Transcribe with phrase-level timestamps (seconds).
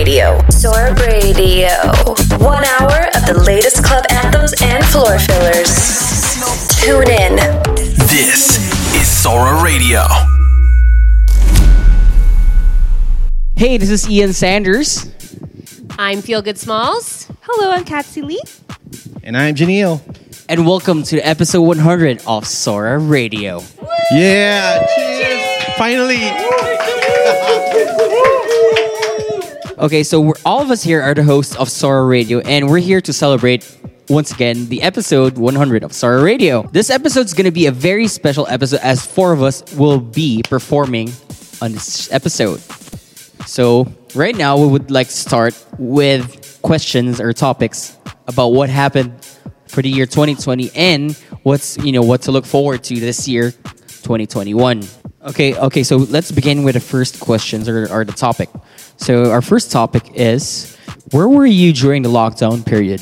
[0.00, 0.40] Radio.
[0.48, 1.68] Sora Radio.
[2.38, 5.76] One hour of the latest club anthems and floor fillers.
[6.80, 7.36] Tune in.
[8.08, 8.56] This
[8.96, 10.00] is Sora Radio.
[13.56, 15.12] Hey, this is Ian Sanders.
[15.98, 17.30] I'm Feel Good Smalls.
[17.42, 18.40] Hello, I'm Katsy Lee.
[19.22, 20.00] And I'm Jenil.
[20.48, 23.60] And welcome to episode 100 of Sora Radio.
[24.12, 25.76] Yeah, cheers.
[25.76, 26.50] Finally.
[29.80, 33.00] Okay, so all of us here are the hosts of Sora Radio, and we're here
[33.00, 33.64] to celebrate
[34.10, 36.64] once again the episode 100 of Sora Radio.
[36.64, 39.98] This episode is going to be a very special episode as four of us will
[39.98, 41.10] be performing
[41.62, 42.60] on this episode.
[43.46, 47.96] So, right now, we would like to start with questions or topics
[48.28, 49.14] about what happened
[49.66, 53.52] for the year 2020 and what's you know what to look forward to this year
[54.02, 54.82] 2021
[55.22, 58.50] okay okay so let's begin with the first questions or, or the topic
[59.00, 60.76] so our first topic is
[61.10, 63.00] where were you during the lockdown period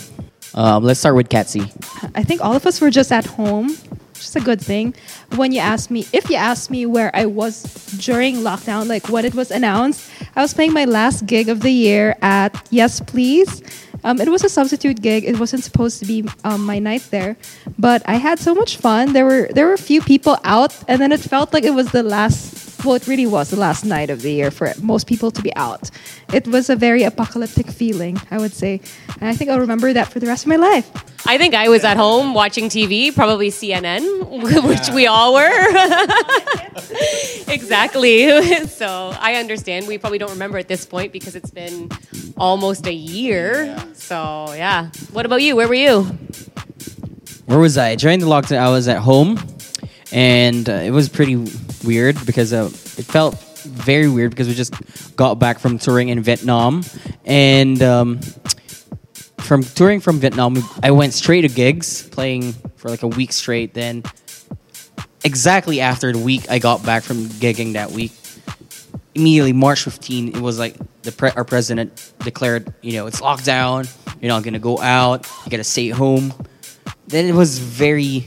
[0.55, 1.71] um, let's start with Katsy.
[2.17, 4.95] I think all of us were just at home, which is a good thing.
[5.37, 7.63] When you asked me, if you asked me where I was
[7.99, 11.71] during lockdown, like when it was announced, I was playing my last gig of the
[11.71, 13.62] year at Yes Please.
[14.03, 15.25] Um, it was a substitute gig.
[15.25, 17.37] It wasn't supposed to be um, my night there,
[17.79, 19.12] but I had so much fun.
[19.12, 21.93] There were there were a few people out, and then it felt like it was
[21.93, 22.68] the last.
[22.84, 25.55] Well, it really was the last night of the year for most people to be
[25.57, 25.91] out.
[26.33, 28.81] It was a very apocalyptic feeling, I would say,
[29.21, 30.89] and I think I'll remember that for the rest of my life.
[31.27, 35.69] I think I was at home watching TV, probably CNN, which we all were.
[37.53, 38.67] exactly.
[38.67, 39.89] so I understand.
[39.89, 41.91] We probably don't remember at this point because it's been
[42.37, 43.77] almost a year.
[43.95, 44.91] So yeah.
[45.12, 45.56] What about you?
[45.56, 46.05] Where were you?
[47.47, 47.97] Where was I?
[47.97, 49.39] During the lockdown, I was at home,
[50.12, 51.37] and uh, it was pretty
[51.84, 54.75] weird because uh, it felt very weird because we just
[55.17, 56.83] got back from touring in Vietnam,
[57.25, 58.20] and um,
[59.41, 63.75] from touring from Vietnam, I went straight to gigs, playing for like a week straight.
[63.75, 64.03] Then,
[65.25, 68.12] exactly after the week I got back from gigging that week,
[69.15, 73.88] immediately March 15, it was like the pre- our president declared, you know, it's lockdown.
[74.21, 75.27] You're not gonna go out.
[75.44, 76.33] You gotta stay home.
[77.06, 78.25] Then it was very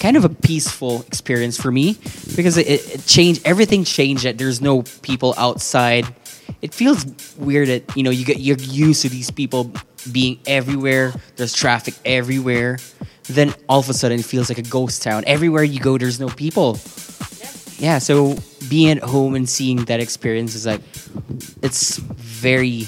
[0.00, 1.96] kind of a peaceful experience for me
[2.36, 3.42] because it, it changed.
[3.44, 4.24] Everything changed.
[4.24, 6.06] That there's no people outside.
[6.62, 7.04] It feels
[7.36, 9.72] weird that you know you get you're used to these people
[10.10, 11.12] being everywhere.
[11.36, 12.78] There's traffic everywhere.
[13.24, 15.24] Then all of a sudden, it feels like a ghost town.
[15.26, 16.78] Everywhere you go, there's no people
[17.78, 18.36] yeah so
[18.68, 20.80] being at home and seeing that experience is like
[21.62, 22.86] it's very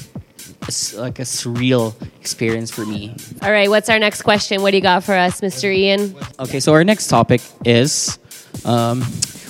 [0.94, 3.68] like a surreal experience for me All right.
[3.68, 4.62] What's our next question?
[4.62, 5.68] What do you got for us, Mr.
[5.74, 6.14] Ian?
[6.38, 8.18] okay so our next topic is
[8.64, 9.02] um,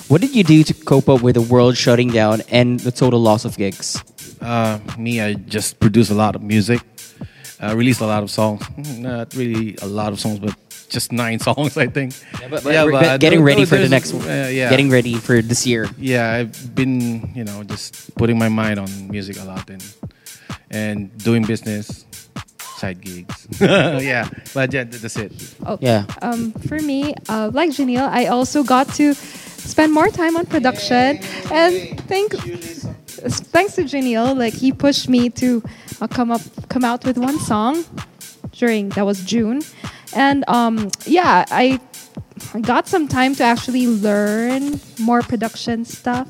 [0.07, 3.19] what did you do to cope up with the world shutting down and the total
[3.21, 3.97] loss of gigs
[4.41, 6.81] Uh, me, I just produce a lot of music.
[7.61, 8.65] I released a lot of songs.
[8.97, 10.57] Not really a lot of songs, but
[10.89, 12.17] just nine songs, I think.
[12.49, 14.69] but, but getting ready for the there's- next uh, yeah.
[14.73, 18.89] getting ready for this year Yeah, I've been, you know, just putting my mind on
[19.13, 19.83] music a lot and
[20.71, 22.05] and doing business,
[22.77, 23.47] side gigs.
[23.61, 25.31] yeah, but yeah, that's it.
[25.65, 26.05] Oh, Yeah.
[26.21, 31.19] Um, for me, uh, like Jenil, I also got to spend more time on production,
[31.51, 32.33] and thank
[33.53, 35.61] thanks to Jenil, like he pushed me to
[36.01, 37.85] uh, come up come out with one song
[38.53, 39.61] during that was June,
[40.15, 41.79] and um, yeah, I
[42.53, 46.27] I got some time to actually learn more production stuff.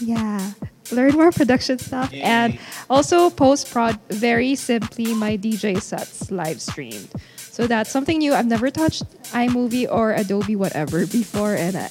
[0.00, 0.52] Yeah.
[0.92, 2.58] Learn more production stuff and
[2.88, 7.08] also post prod very simply my DJ sets live streamed.
[7.36, 8.32] So that's something new.
[8.34, 11.88] I've never touched iMovie or Adobe whatever before and uh,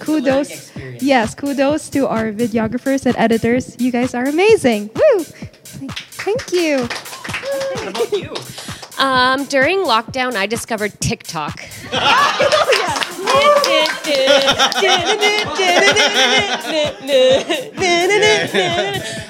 [0.00, 0.70] kudos.
[1.00, 3.76] Yes, kudos to our videographers and editors.
[3.80, 4.90] You guys are amazing.
[4.94, 5.24] Woo!
[6.22, 6.88] Thank you.
[8.98, 11.62] Um, during lockdown, I discovered TikTok.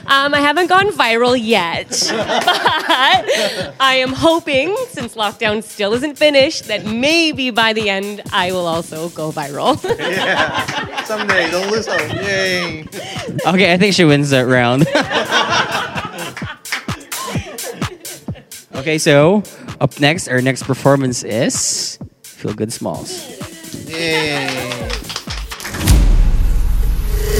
[0.06, 6.64] um, I haven't gone viral yet, but I am hoping, since lockdown still isn't finished,
[6.64, 9.82] that maybe by the end I will also go viral.
[9.98, 12.12] yeah, Someday, don't lose hope.
[12.12, 12.84] Yay!
[13.46, 14.82] okay i think she wins that round
[18.74, 19.42] okay so
[19.80, 23.28] up next our next performance is feel good smalls
[23.88, 24.48] Yay!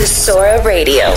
[0.05, 1.13] Sora Radio.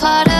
[0.00, 0.39] Part of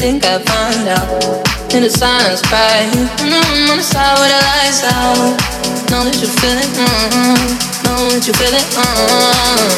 [0.00, 1.44] think I'd find out.
[1.76, 2.88] In the silence, right?
[3.20, 5.36] Mm, on the side where the lights out.
[5.92, 7.36] Know that you feel it, mm,
[7.84, 9.68] know that you feel it, mm.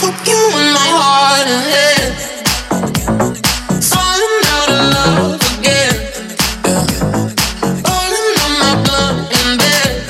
[0.00, 2.16] Fuck you in my heart and head.
[3.92, 5.96] Falling out of love again.
[7.84, 8.72] Falling on my
[9.60, 10.00] bed.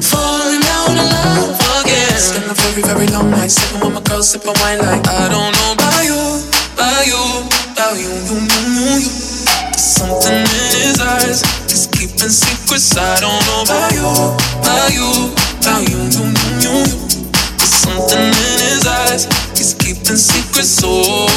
[0.00, 2.16] Falling out of love again.
[2.64, 6.22] Very, very long night sipping with my sipping wine like I don't know about you,
[6.82, 7.22] about you,
[7.72, 9.06] about you, you, you, you.
[9.70, 12.96] There's something in his eyes, he's keeping secrets.
[12.96, 14.02] I don't know about you,
[14.58, 15.30] about you,
[15.62, 16.82] about you, you, you, you.
[17.54, 20.82] There's something in his eyes, he's keeping secrets.
[20.82, 21.28] Oh.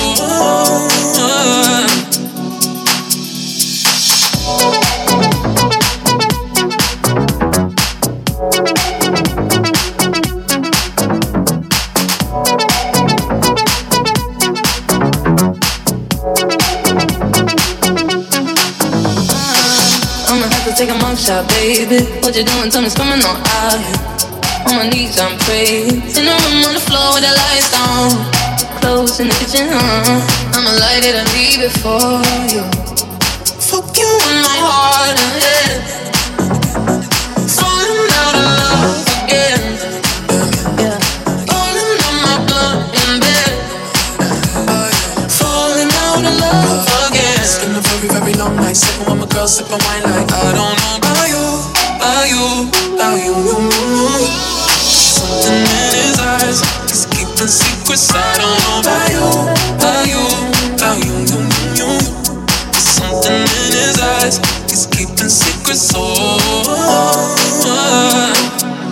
[1.14, 2.25] I'ma
[21.24, 22.04] baby.
[22.20, 22.70] What you doing?
[22.70, 23.80] Tell me coming on out.
[24.68, 26.04] On my knees, I'm praying.
[26.12, 28.12] In the room on the floor with the lights down.
[28.82, 30.20] Clothes in the kitchen, uh.
[30.52, 32.20] I'ma light it and leave it for
[32.52, 32.68] you.
[33.64, 35.80] Fuck you in my heart head.
[37.48, 39.64] Falling out of love again.
[40.84, 41.00] Yeah.
[41.48, 43.54] Falling on my blood in bed.
[45.32, 47.40] Falling out of love again.
[47.72, 51.05] A very, very long night sipping my girl, sipping wine like I don't know
[52.06, 54.30] about you, about you, you, you, you.
[54.86, 58.14] Something in his eyes, he's keeping secrets.
[58.14, 59.26] I don't know about you,
[59.74, 60.22] about you,
[60.78, 61.42] about you, you,
[61.74, 61.98] you, you.
[62.78, 64.38] Something in his eyes,
[64.70, 65.94] he's keeping secrets.
[65.96, 66.06] Oh.
[67.66, 68.85] I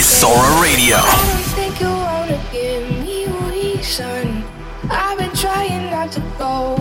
[0.00, 0.96] is Sora Radio.
[0.96, 4.42] I think you wanna give me reason.
[4.88, 6.74] I've been trying not to go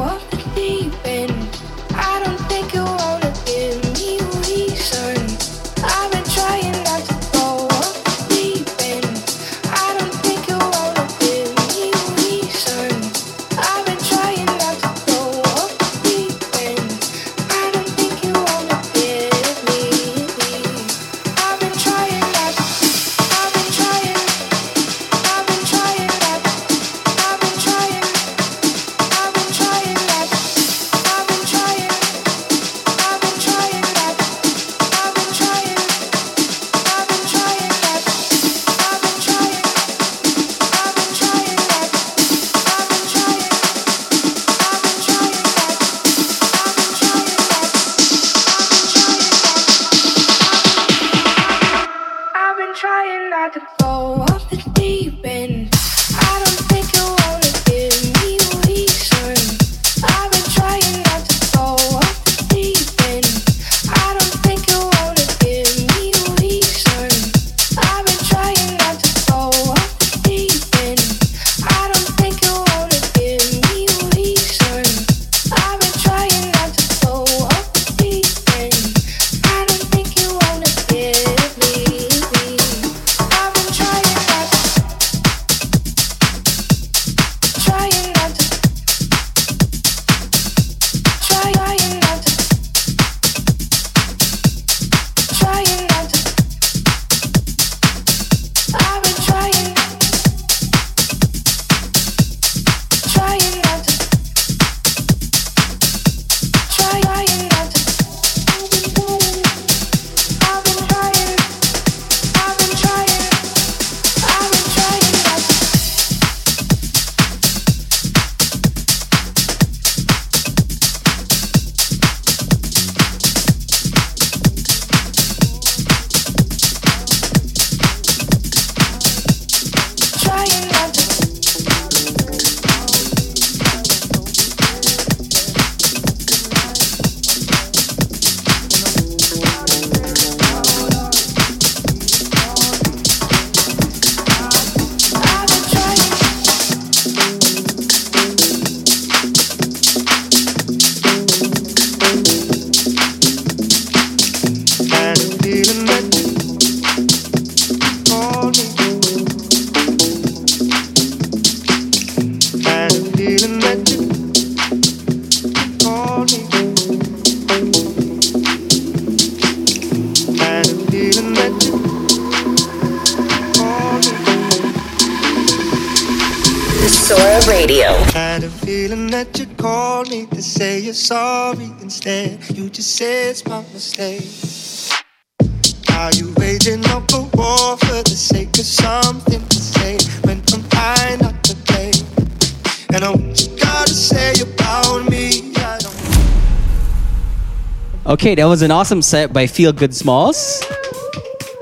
[198.10, 200.66] Okay, that was an awesome set by Feel Good Smalls.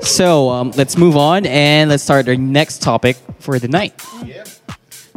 [0.00, 4.02] So um, let's move on and let's start our next topic for the night.
[4.24, 4.48] Yep.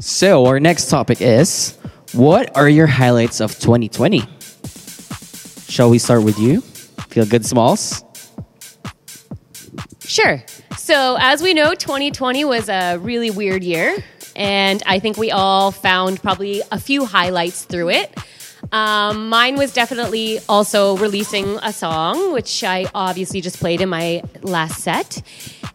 [0.02, 1.78] So our next topic is
[2.12, 4.26] what are your highlights of 2020?
[5.70, 6.60] Shall we start with you?
[7.08, 8.04] Feel Good Smalls?
[10.02, 10.44] Sure.
[10.78, 14.04] So, as we know, 2020 was a really weird year.
[14.36, 18.14] And I think we all found probably a few highlights through it.
[18.72, 24.24] Um, mine was definitely also releasing a song, which I obviously just played in my
[24.42, 25.22] last set.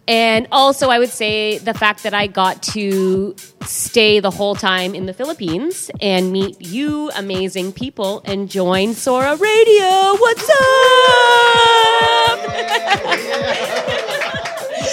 [0.09, 4.95] And also, I would say the fact that I got to stay the whole time
[4.95, 10.17] in the Philippines and meet you amazing people and join Sora Radio.
[10.17, 10.57] What's up?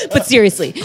[0.11, 0.73] but seriously,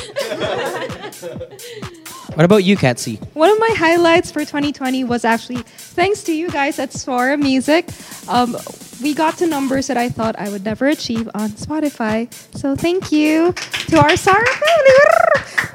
[2.38, 3.18] What about you, Katsy?
[3.34, 7.88] One of my highlights for 2020 was actually thanks to you guys at Sora Music.
[8.28, 8.56] Um,
[9.02, 12.32] we got to numbers that I thought I would never achieve on Spotify.
[12.56, 13.52] So thank you
[13.88, 14.94] to our Sora family.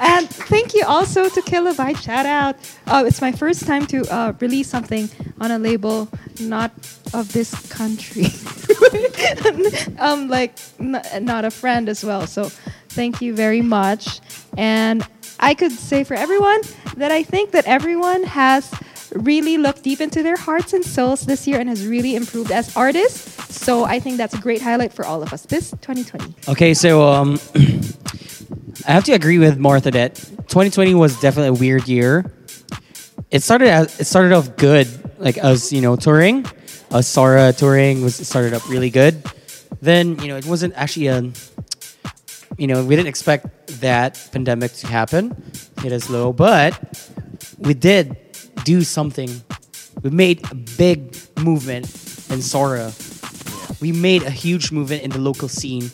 [0.00, 2.02] And thank you also to Kilobyte.
[2.02, 2.56] Shout out.
[2.86, 6.08] Uh, it's my first time to uh, release something on a label
[6.40, 6.72] not
[7.12, 8.26] of this country.
[9.98, 12.26] um, like, n- not a friend as well.
[12.26, 12.44] So
[12.88, 14.20] thank you very much.
[14.56, 15.06] And
[15.38, 16.60] I could say for everyone
[16.96, 18.72] that I think that everyone has
[19.14, 22.76] really looked deep into their hearts and souls this year and has really improved as
[22.76, 23.54] artists.
[23.54, 26.34] So I think that's a great highlight for all of us this 2020.
[26.48, 27.38] Okay, so um,
[28.86, 32.32] I have to agree with Martha that 2020 was definitely a weird year.
[33.30, 36.46] It started as, it started off good, like us, you know, touring.
[36.90, 39.20] Us Sora touring was started up really good.
[39.80, 41.32] Then you know it wasn't actually a,
[42.58, 45.34] you know, we didn't expect that pandemic to happen,
[45.80, 46.78] hit us low, but
[47.58, 48.16] we did
[48.64, 49.30] do something.
[50.02, 51.86] We made a big movement
[52.30, 52.92] in Sora.
[53.80, 55.90] We made a huge movement in the local scene,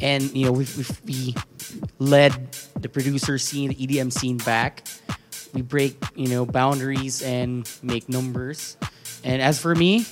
[0.00, 1.34] and you know we we, we
[1.98, 4.86] led the producer scene, the EDM scene back.
[5.52, 8.76] We break you know boundaries and make numbers.
[9.22, 10.06] And as for me,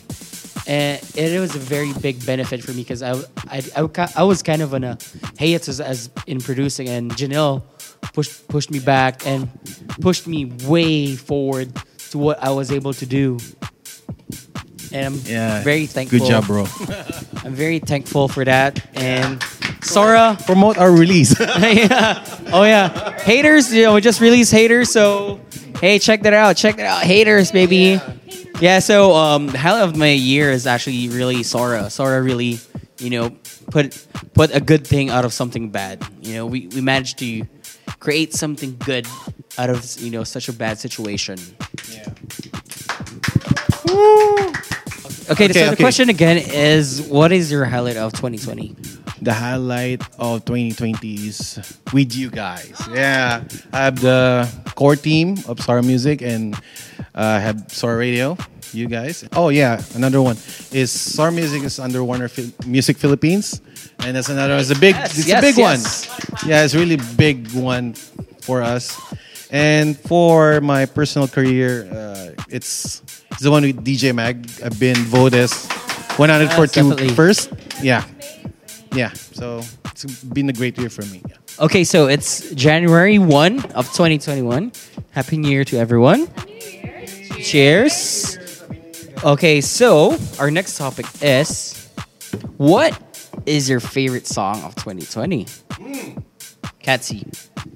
[0.69, 3.13] uh, it was a very big benefit for me because I,
[3.49, 4.99] I, I, I was kind of on a
[5.39, 7.63] hiatus as in producing, and Jenil
[8.13, 9.49] pushed pushed me back and
[10.01, 11.73] pushed me way forward
[12.11, 13.39] to what I was able to do.
[14.93, 15.63] And I'm Yeah.
[15.65, 16.19] very thankful.
[16.19, 16.65] Good job, bro.
[17.45, 18.81] I'm very thankful for that.
[18.95, 19.43] And
[19.83, 21.39] Sora, Promote our release.
[21.41, 22.25] yeah.
[22.53, 23.73] Oh yeah, haters.
[23.73, 24.91] You know, we just released haters.
[24.91, 25.41] So
[25.81, 26.57] hey, check that out.
[26.57, 28.01] Check that out, haters, baby.
[28.61, 28.81] Yeah.
[28.81, 31.91] so um, the highlight of my year is actually really Sora.
[31.91, 32.59] Sora really,
[32.99, 33.31] you know,
[33.71, 36.05] put put a good thing out of something bad.
[36.23, 37.45] You know, we we managed to
[38.01, 39.07] create something good
[39.57, 41.39] out of you know such a bad situation.
[41.91, 42.09] Yeah.
[45.31, 45.83] Okay, Okay, so the okay.
[45.83, 48.75] question again is, what is your highlight of 2020?
[49.21, 51.59] The highlight of 2020 is
[51.93, 52.79] with you guys.
[52.93, 56.55] Yeah, I have the core team of Sora Music and
[57.15, 58.37] uh, have Sora Radio.
[58.73, 59.25] You guys.
[59.33, 60.37] Oh yeah, another one
[60.73, 63.63] is Sora Music is under Warner Phil- Music Philippines,
[64.01, 64.57] and that's another.
[64.57, 64.95] It's a big.
[64.95, 66.07] Yes, it's yes, a big yes.
[66.07, 66.51] one.
[66.51, 67.95] Yeah, it's really big one
[68.43, 68.95] for us.
[69.51, 73.01] And for my personal career, uh, it's,
[73.33, 74.37] it's the one with DJ Mag.
[74.63, 75.67] I've been voted as
[76.17, 77.15] 142 definitely.
[77.15, 77.53] first.
[77.83, 78.05] Yeah.
[78.93, 79.13] Yeah.
[79.13, 81.23] So it's been a great year for me.
[81.29, 81.37] Yeah.
[81.61, 84.73] Okay, so it's January 1 of 2021.
[85.11, 86.29] Happy New Year to everyone.
[87.43, 88.39] Cheers.
[89.25, 91.89] Okay, so our next topic is
[92.57, 92.97] what
[93.47, 95.47] is your favorite song of 2020?
[96.83, 97.27] Katsy.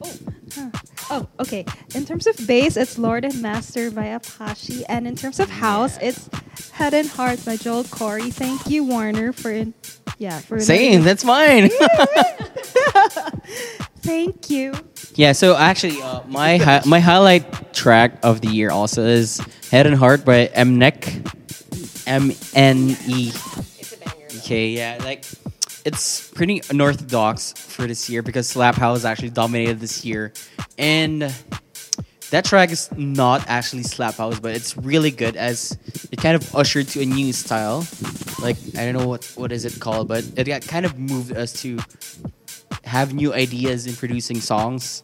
[0.03, 0.71] Oh,
[1.11, 1.65] oh okay.
[1.95, 4.85] In terms of bass, it's Lord and Master by Apache.
[4.87, 6.29] And in terms of house, it's
[6.73, 8.33] Head and Heart by Joel Corry.
[8.33, 9.75] Thank you, Warner, for in,
[10.19, 11.71] yeah for Same, that's mine.
[14.03, 14.73] Thank you.
[15.15, 19.87] yeah, so actually, uh, my hi- my highlight track of the year also is Head
[19.87, 21.39] and Heart by MNEK.
[22.07, 23.33] M N E.
[24.39, 25.25] Okay, yeah, like
[25.85, 30.33] it's pretty unorthodox for this year because Slap House actually dominated this year,
[30.79, 31.35] and
[32.31, 35.77] that track is not actually Slap House, but it's really good as
[36.11, 37.87] it kind of ushered to a new style.
[38.41, 41.33] Like I don't know what what is it called, but it got kind of moved
[41.33, 41.79] us to
[42.85, 45.03] have new ideas in producing songs.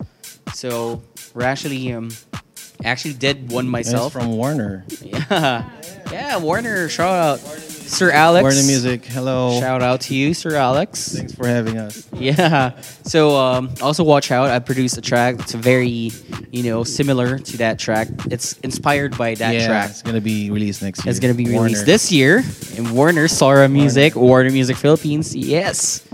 [0.55, 1.03] So
[1.35, 2.11] we're actually um
[2.85, 4.13] actually did one myself.
[4.13, 4.85] from Warner.
[5.03, 5.69] Yeah.
[6.11, 7.68] Yeah, Warner, shout out.
[7.89, 8.43] Sir Alex.
[8.43, 9.05] Warner Music.
[9.05, 9.59] Hello.
[9.61, 11.13] Shout out to you, Sir Alex.
[11.15, 12.07] Thanks for having us.
[12.13, 12.79] Yeah.
[13.05, 14.51] So um, also watch out.
[14.51, 16.11] I produced a track that's very,
[16.51, 18.09] you know, similar to that track.
[18.31, 19.91] It's inspired by that yeah, track.
[19.91, 21.11] it's gonna be released next year.
[21.11, 21.65] It's gonna be Warner.
[21.65, 22.43] released this year
[22.77, 25.35] in Warner, Sora Music, Warner Music Philippines.
[25.35, 26.07] Yes.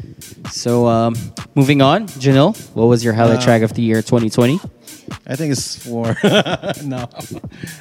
[0.53, 1.17] So um,
[1.55, 4.61] moving on, Jenil, what was your highlight Uh, track of the year 2020?
[5.27, 6.17] I think it's for
[6.85, 7.09] no.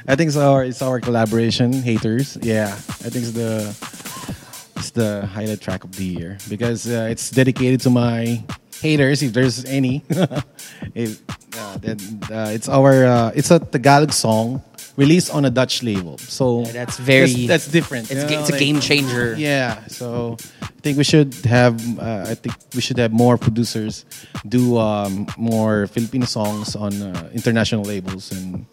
[0.08, 1.74] I think it's our it's our collaboration.
[1.74, 2.38] Haters.
[2.42, 2.74] Yeah.
[2.74, 3.76] I think it's the
[4.78, 8.44] it's the highlight track of the year because uh, it's dedicated to my
[8.82, 10.04] haters, if there's any.
[10.94, 11.20] it,
[11.58, 11.98] uh, then,
[12.32, 14.62] uh, it's our uh, it's a Tagalog song
[14.96, 18.12] released on a Dutch label, so that's very- that's, that's different.
[18.12, 19.36] It's you know, it's a game changer.
[19.38, 24.06] Yeah, so I think we should have uh, I think we should have more producers
[24.48, 28.66] do um, more Filipino songs on uh, international labels and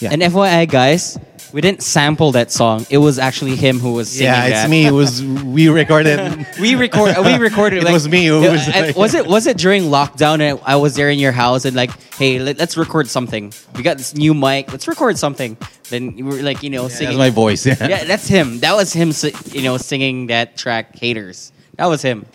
[0.00, 0.10] yeah.
[0.12, 1.18] And FYI, guys,
[1.52, 2.86] we didn't sample that song.
[2.90, 4.70] It was actually him who was singing yeah, it's that.
[4.70, 4.86] me.
[4.86, 6.46] It was we recorded.
[6.60, 7.16] We record.
[7.24, 7.78] We recorded.
[7.78, 9.26] It like, was me who uh, was like- was it?
[9.26, 10.40] Was it during lockdown?
[10.40, 13.52] And I was there in your house, and like, hey, let, us record something.
[13.76, 14.72] We got this new mic.
[14.72, 15.56] Let's record something.
[15.90, 17.16] Then we were like, you know, singing.
[17.16, 17.64] that's my voice.
[17.64, 17.76] Yeah.
[17.80, 18.60] yeah, that's him.
[18.60, 19.12] That was him.
[19.52, 22.26] You know, singing that track, "Haters." That was him.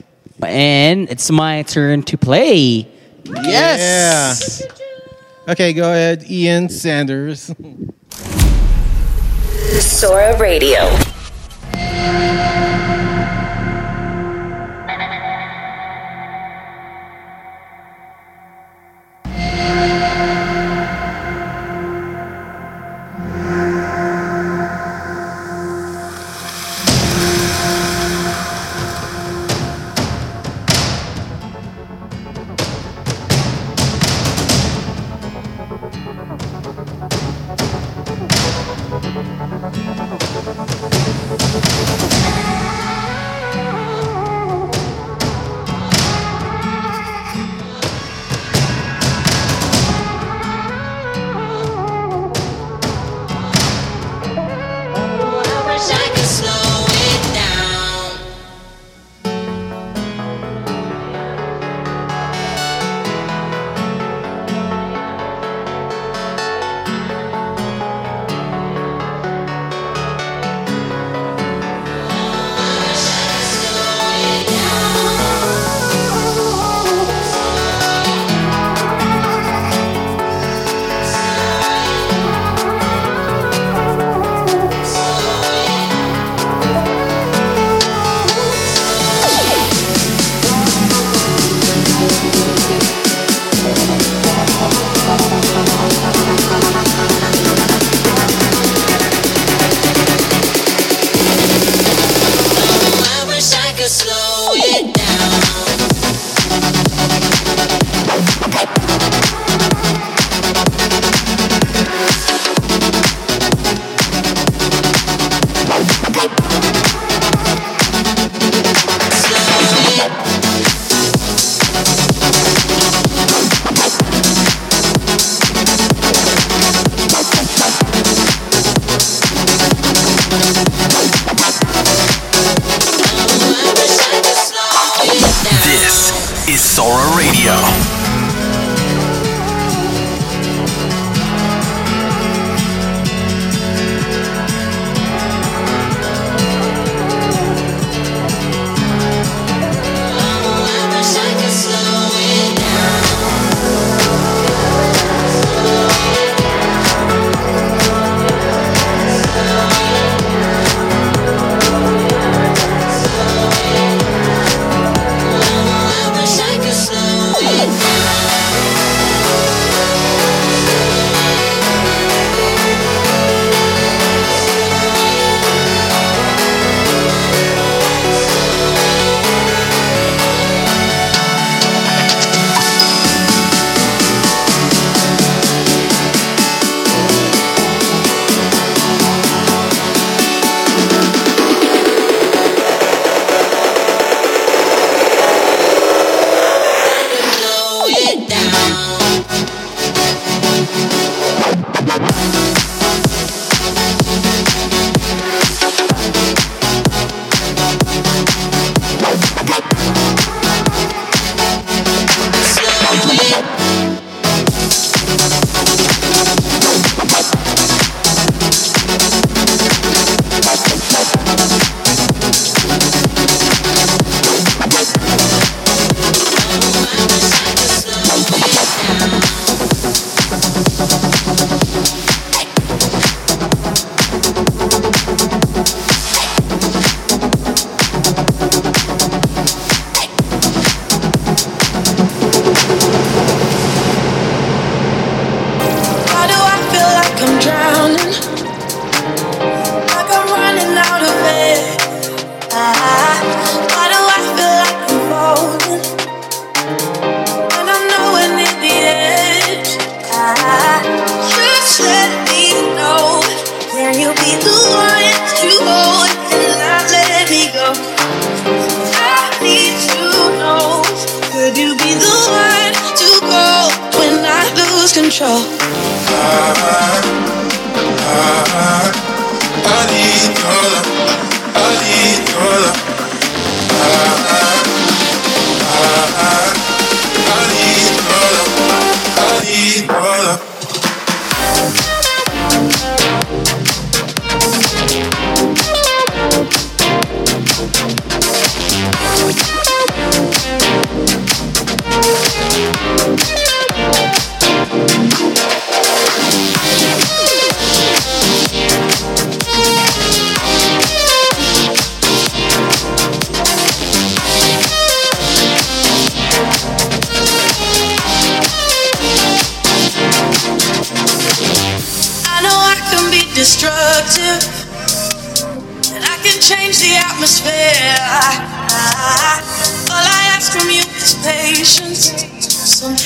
[0.41, 2.87] And it's my turn to play.
[3.25, 4.63] Yes.
[5.47, 7.53] Okay, go ahead, Ian Sanders.
[9.71, 11.13] Sora Radio.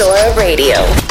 [0.00, 1.09] Sora Radio.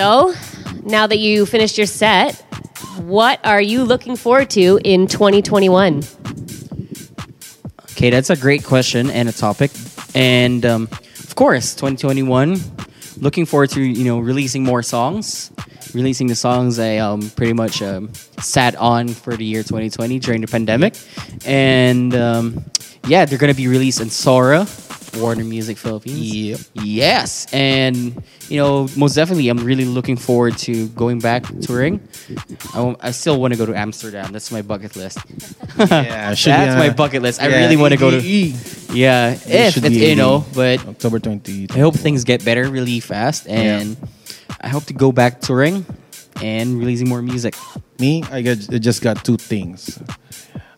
[0.00, 0.32] So,
[0.82, 2.34] now that you finished your set,
[2.96, 6.02] what are you looking forward to in 2021?
[7.90, 9.70] Okay, that's a great question and a topic.
[10.14, 10.88] And um,
[11.18, 12.58] of course, 2021,
[13.18, 15.52] looking forward to you know releasing more songs,
[15.92, 20.40] releasing the songs I um, pretty much um, sat on for the year 2020 during
[20.40, 20.94] the pandemic,
[21.44, 22.64] and um,
[23.06, 24.66] yeah, they're gonna be released in Sora,
[25.16, 26.18] Warner Music Philippines.
[26.18, 26.60] Yep.
[26.74, 32.00] Yes, and you know, most definitely, I'm really looking forward to going back touring.
[32.74, 34.32] I, I still want to go to Amsterdam.
[34.32, 35.18] That's my bucket list.
[35.78, 37.40] Yeah, should, That's uh, my bucket list.
[37.40, 38.20] I yeah, really want to go to.
[38.20, 41.68] Yeah, if it's, you know, but October 20.
[41.70, 43.96] I hope things get better really fast, and
[44.60, 45.86] I hope to go back touring
[46.42, 47.54] and releasing more music.
[47.98, 50.00] Me, I, got, I just got two things.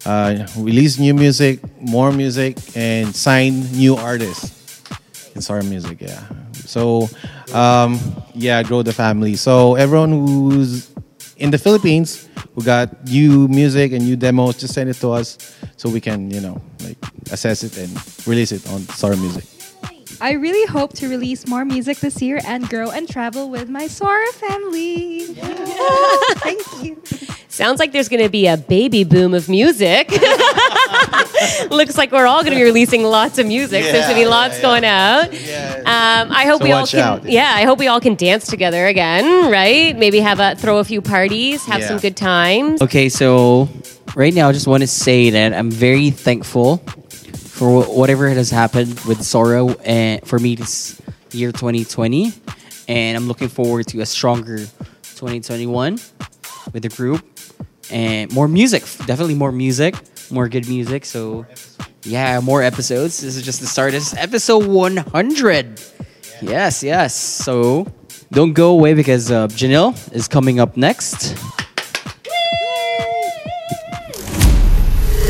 [0.04, 4.82] Uh, release new music, more music, and sign new artists
[5.34, 6.00] in Sora Music.
[6.00, 6.22] Yeah.
[6.52, 7.08] So,
[7.54, 8.00] um,
[8.34, 9.36] yeah, grow the family.
[9.36, 10.90] So everyone who's
[11.36, 15.38] in the Philippines who got new music and new demos, just send it to us
[15.76, 16.98] so we can, you know, like
[17.30, 17.90] assess it and
[18.26, 19.44] release it on Sora Music.
[20.22, 23.88] I really hope to release more music this year and grow and travel with my
[23.88, 25.24] Sora family.
[26.38, 27.02] Thank you.
[27.48, 30.12] Sounds like there's going to be a baby boom of music.
[31.70, 33.82] Looks like we're all going to be releasing lots of music.
[33.82, 35.24] There's going to be lots yeah, going out.
[35.80, 37.00] Um, I hope So we all can.
[37.00, 37.28] out.
[37.28, 39.50] Yeah, I hope we all can dance together again.
[39.50, 39.98] Right?
[39.98, 41.88] Maybe have a throw a few parties, have Yeah.
[41.88, 42.80] some good times.
[42.80, 43.68] Okay, so
[44.14, 46.80] right now I just want to say that I'm very thankful
[47.62, 51.00] for whatever has happened with Sora and for me this
[51.30, 52.32] year 2020,
[52.88, 54.58] and I'm looking forward to a stronger
[55.14, 55.92] 2021
[56.72, 57.24] with the group
[57.88, 58.82] and more music.
[59.06, 59.94] Definitely more music,
[60.28, 61.04] more good music.
[61.04, 61.46] So
[62.02, 63.20] yeah, more episodes.
[63.20, 63.92] This is just the start.
[63.92, 65.80] This is episode 100.
[66.40, 67.14] Yes, yes.
[67.14, 67.86] So
[68.32, 71.36] don't go away because uh, Jenil is coming up next.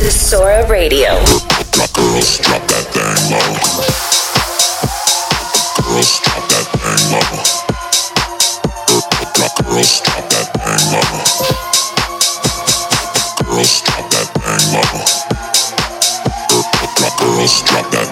[0.09, 1.52] Sora Radio.
[2.13, 3.57] Girls, drop that thing low.
[5.81, 7.25] Girls, drop that thing low.
[9.65, 11.09] Girls, drop that thing low.
[14.73, 14.93] Low.
[17.19, 18.12] Girls, drop that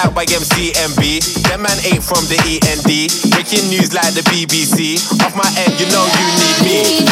[0.00, 1.42] Money like YMCMB.
[1.48, 3.10] Them man ain't from the END.
[3.32, 4.96] Breaking news like the BBC.
[5.24, 7.04] Off my end, you know you need me.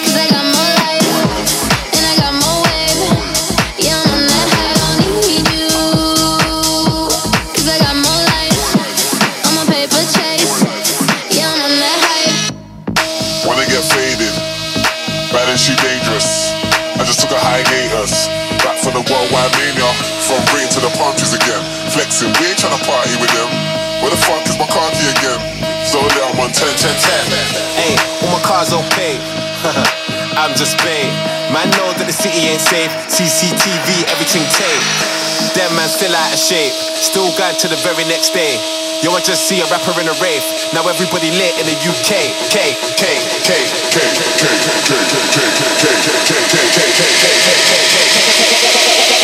[0.00, 1.04] Cause I got more life
[1.92, 2.96] and I got more wave.
[3.76, 4.72] Yeah, I'm on that high.
[4.80, 4.96] Don't
[5.28, 5.68] need you.
[7.52, 8.56] Cause I got more life.
[9.44, 10.56] I'm a paper chase.
[11.36, 12.32] Yeah, I'm on that high.
[13.44, 14.32] When I get faded,
[15.32, 16.56] bad and she dangerous.
[16.96, 18.26] I just took a high hiatus.
[18.64, 19.92] Back for the worldwide mania.
[20.26, 20.44] From
[22.18, 23.46] Flexing, we ain't tryna party with them.
[24.02, 25.38] Where the fuck is my car key again?
[25.86, 27.30] So lit, I'm on 10, 10, 10.
[27.78, 27.94] Hey,
[28.26, 29.22] all my cars on pay.
[30.34, 31.06] I'm just paid.
[31.54, 32.90] Man know that the city ain't safe.
[33.06, 34.82] CCTV, everything tape.
[35.54, 36.74] Them man still out of shape.
[36.98, 38.58] Still going to the very next day.
[38.98, 40.42] Yo, I just see a rapper in a rave.
[40.74, 42.34] Now everybody lit in the UK.
[42.50, 43.14] K, K,
[43.46, 43.62] K,
[43.94, 44.02] K, K,
[44.34, 47.14] K, K, K, K, K, K, K, K,
[47.78, 48.18] K,
[49.06, 49.17] I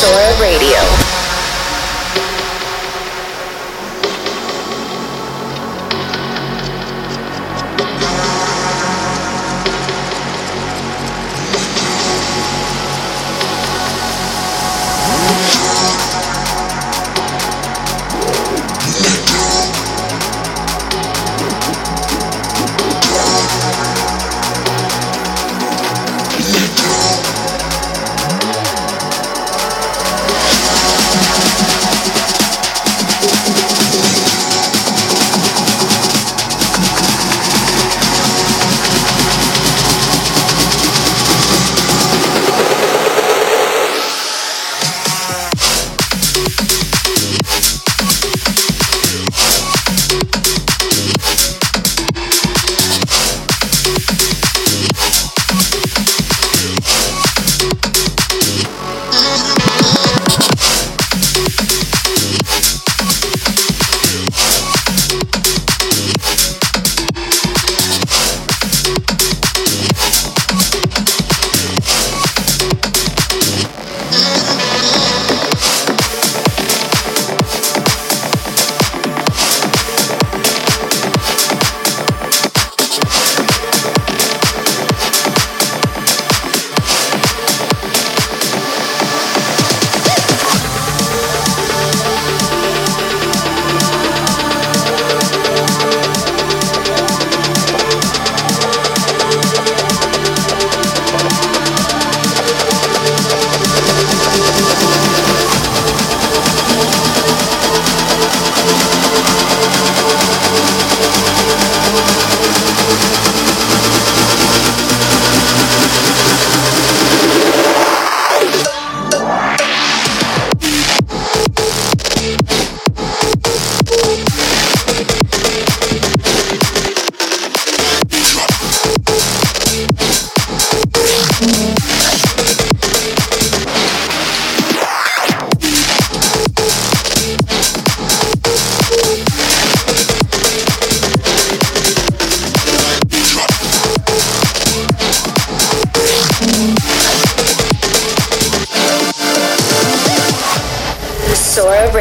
[0.00, 1.09] Sora Radio.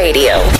[0.09, 0.59] Radio.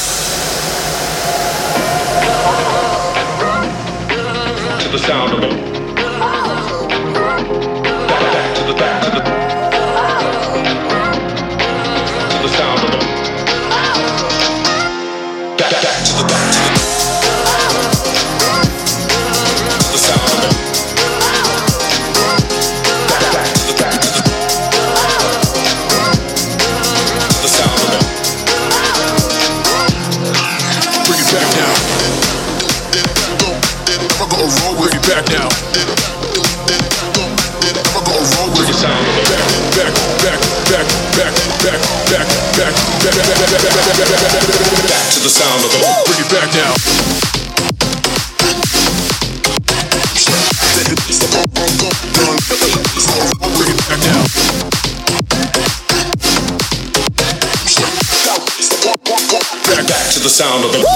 [60.41, 60.81] sound of the.
[60.81, 60.87] Bring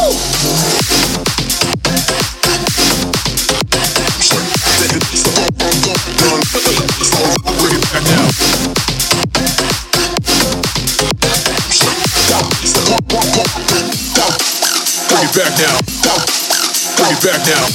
[15.25, 15.77] it back now.
[16.97, 17.65] Bring it back now.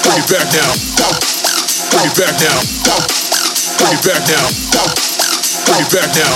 [0.00, 0.72] Bring it back now.
[1.92, 2.58] Bring it back now.
[3.76, 4.48] Bring it back now.
[5.66, 6.32] Bring it back now.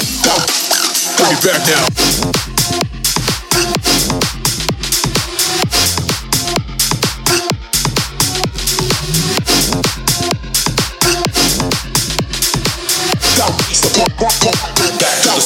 [1.16, 2.47] Bring it back now.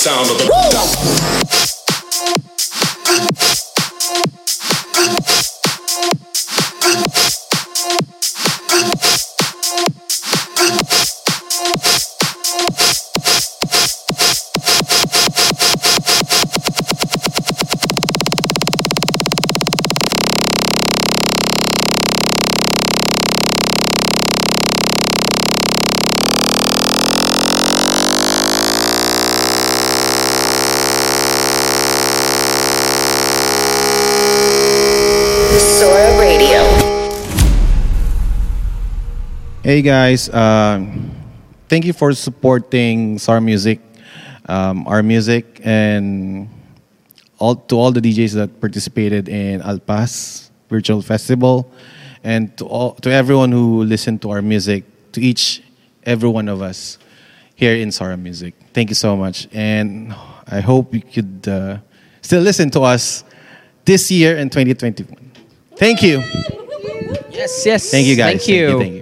[0.03, 0.52] Sound of the.
[39.63, 41.15] Hey guys, um,
[41.69, 43.79] thank you for supporting Sora Music,
[44.47, 46.51] um, our music, and
[47.39, 51.71] all to all the DJs that participated in Alpas Virtual Festival,
[52.25, 54.83] and to all to everyone who listened to our music,
[55.13, 55.63] to each
[56.03, 56.99] every one of us
[57.55, 58.59] here in Sora Music.
[58.75, 60.13] Thank you so much, and
[60.51, 61.79] I hope you could uh,
[62.21, 63.23] still listen to us
[63.85, 65.07] this year in 2021.
[65.77, 66.19] Thank you.
[67.31, 67.93] Yes, yes.
[67.93, 68.45] Thank you guys.
[68.45, 68.79] Thank you.
[68.81, 69.02] Thank you.